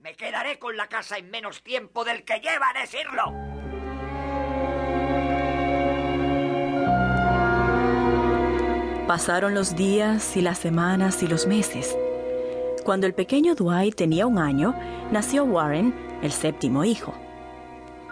[0.00, 3.34] Me quedaré con la casa en menos tiempo del que lleva a decirlo.
[9.08, 11.98] Pasaron los días y las semanas y los meses.
[12.84, 14.72] Cuando el pequeño Dwight tenía un año,
[15.10, 17.12] nació Warren, el séptimo hijo.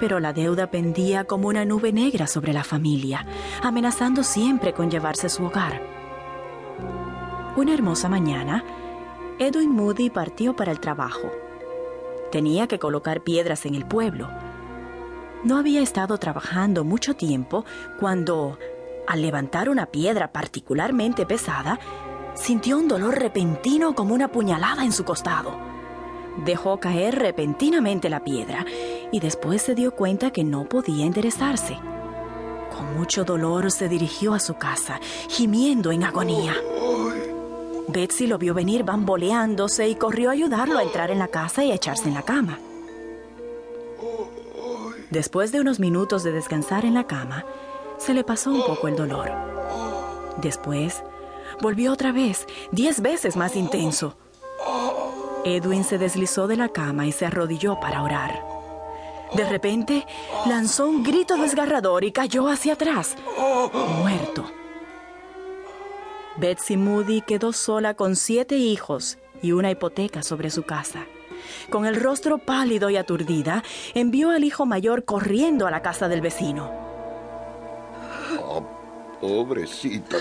[0.00, 3.24] Pero la deuda pendía como una nube negra sobre la familia,
[3.62, 5.80] amenazando siempre con llevarse su hogar.
[7.54, 8.64] Una hermosa mañana,
[9.38, 11.30] Edwin Moody partió para el trabajo.
[12.30, 14.28] Tenía que colocar piedras en el pueblo.
[15.44, 17.64] No había estado trabajando mucho tiempo
[18.00, 18.58] cuando,
[19.06, 21.78] al levantar una piedra particularmente pesada,
[22.34, 25.56] sintió un dolor repentino como una puñalada en su costado.
[26.44, 28.66] Dejó caer repentinamente la piedra
[29.10, 31.78] y después se dio cuenta que no podía enderezarse.
[32.76, 36.54] Con mucho dolor se dirigió a su casa, gimiendo en agonía.
[37.88, 41.70] Betsy lo vio venir bamboleándose y corrió a ayudarlo a entrar en la casa y
[41.70, 42.58] a echarse en la cama.
[45.10, 47.44] Después de unos minutos de descansar en la cama,
[47.96, 49.30] se le pasó un poco el dolor.
[50.42, 51.02] Después,
[51.62, 54.16] volvió otra vez, diez veces más intenso.
[55.44, 58.42] Edwin se deslizó de la cama y se arrodilló para orar.
[59.34, 60.06] De repente,
[60.46, 63.16] lanzó un grito desgarrador y cayó hacia atrás,
[64.00, 64.44] muerto.
[66.38, 71.06] Betsy Moody quedó sola con siete hijos y una hipoteca sobre su casa.
[71.70, 73.62] Con el rostro pálido y aturdida,
[73.94, 76.70] envió al hijo mayor corriendo a la casa del vecino.
[78.38, 78.66] Oh,
[79.20, 80.18] pobrecita,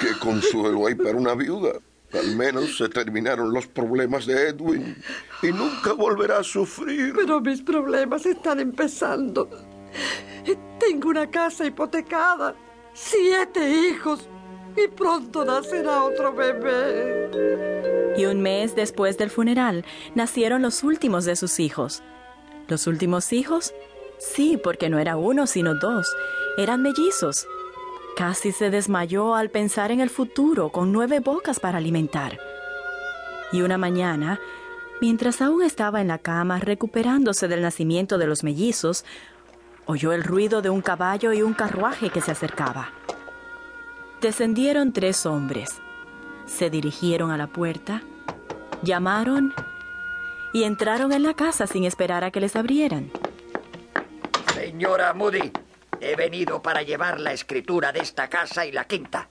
[0.00, 1.72] qué consuelo hay para una viuda.
[2.14, 4.96] Al menos se terminaron los problemas de Edwin
[5.42, 7.12] y nunca volverá a sufrir.
[7.14, 9.50] Pero mis problemas están empezando.
[10.78, 12.54] Tengo una casa hipotecada,
[12.94, 14.28] siete hijos
[14.76, 18.14] y pronto nacerá otro bebé.
[18.16, 22.02] Y un mes después del funeral nacieron los últimos de sus hijos.
[22.68, 23.74] ¿Los últimos hijos?
[24.18, 26.14] Sí, porque no era uno, sino dos.
[26.56, 27.46] Eran mellizos.
[28.16, 32.38] Casi se desmayó al pensar en el futuro con nueve bocas para alimentar.
[33.52, 34.40] Y una mañana,
[35.00, 39.04] mientras aún estaba en la cama recuperándose del nacimiento de los mellizos,
[39.84, 42.90] oyó el ruido de un caballo y un carruaje que se acercaba.
[44.20, 45.82] Descendieron tres hombres.
[46.46, 48.02] Se dirigieron a la puerta,
[48.82, 49.52] llamaron
[50.54, 53.10] y entraron en la casa sin esperar a que les abrieran.
[54.54, 55.52] Señora Moody,
[56.00, 59.28] he venido para llevar la escritura de esta casa y la quinta.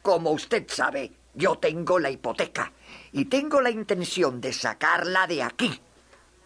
[0.00, 2.72] Como usted sabe, yo tengo la hipoteca
[3.12, 5.78] y tengo la intención de sacarla de aquí.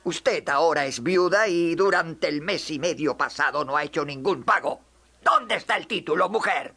[0.03, 4.43] Usted ahora es viuda y durante el mes y medio pasado no ha hecho ningún
[4.43, 4.81] pago.
[5.23, 6.75] ¿Dónde está el título, mujer?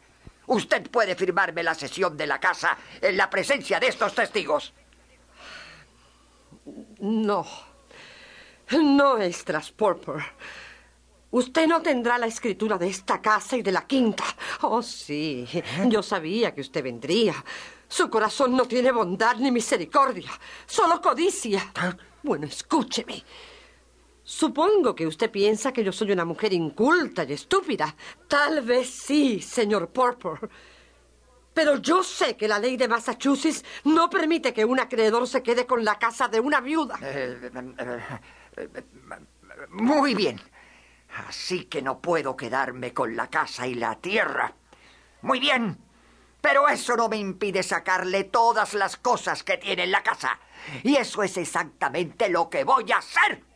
[0.50, 4.72] Usted puede firmarme la sesión de la casa en la presencia de estos testigos.
[6.98, 7.46] No.
[8.72, 10.24] No, Estras Purple.
[11.30, 14.24] Usted no tendrá la escritura de esta casa y de la quinta.
[14.62, 15.46] Oh, sí.
[15.86, 17.44] Yo sabía que usted vendría.
[17.86, 20.32] Su corazón no tiene bondad ni misericordia,
[20.66, 21.72] solo codicia.
[22.24, 23.22] Bueno, escúcheme.
[24.30, 27.96] Supongo que usted piensa que yo soy una mujer inculta y estúpida.
[28.28, 30.48] Tal vez sí, señor Purple.
[31.52, 35.66] Pero yo sé que la ley de Massachusetts no permite que un acreedor se quede
[35.66, 36.96] con la casa de una viuda.
[37.02, 37.50] Eh,
[38.56, 38.84] eh,
[39.70, 40.40] muy bien.
[41.26, 44.54] Así que no puedo quedarme con la casa y la tierra.
[45.22, 45.76] Muy bien.
[46.40, 50.38] Pero eso no me impide sacarle todas las cosas que tiene en la casa.
[50.84, 53.49] Y eso es exactamente lo que voy a hacer.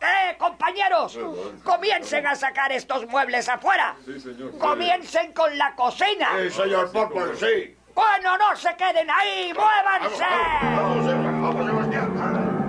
[0.00, 1.18] ¡Eh, compañeros!
[1.62, 3.96] ¡Comiencen a sacar estos muebles afuera!
[4.04, 4.56] Sí, señor.
[4.58, 6.30] ¡Comiencen con la cocina!
[6.38, 7.76] Sí, señor Popper, sí.
[7.94, 10.24] Bueno, no se queden ahí, muévanse.
[10.62, 12.60] Vamos, vamos, vamos, Sebastián.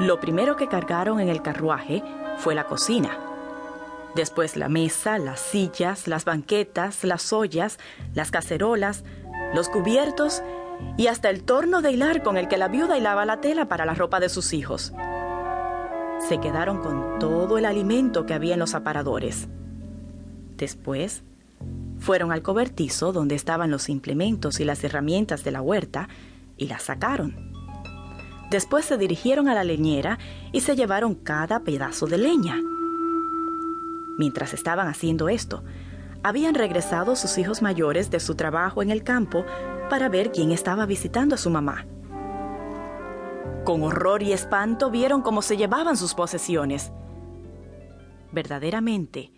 [0.00, 2.02] Lo primero que cargaron en el carruaje
[2.38, 3.18] fue la cocina.
[4.14, 7.78] Después la mesa, las sillas, las banquetas, las ollas,
[8.12, 9.02] las cacerolas,
[9.54, 10.42] los cubiertos
[10.96, 13.84] y hasta el torno de hilar con el que la viuda hilaba la tela para
[13.84, 14.92] la ropa de sus hijos.
[16.28, 19.48] Se quedaron con todo el alimento que había en los aparadores.
[20.56, 21.22] Después,
[21.98, 26.08] fueron al cobertizo donde estaban los implementos y las herramientas de la huerta
[26.56, 27.52] y las sacaron.
[28.50, 30.18] Después se dirigieron a la leñera
[30.52, 32.60] y se llevaron cada pedazo de leña.
[34.16, 35.64] Mientras estaban haciendo esto,
[36.24, 39.44] habían regresado sus hijos mayores de su trabajo en el campo
[39.90, 41.86] para ver quién estaba visitando a su mamá.
[43.64, 46.92] Con horror y espanto vieron cómo se llevaban sus posesiones.
[48.32, 49.32] Verdaderamente,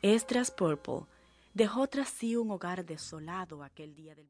[0.00, 1.04] Estras Purple
[1.52, 4.20] dejó tras sí un hogar desolado aquel día del